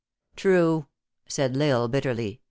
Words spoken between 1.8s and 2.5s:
bitterly.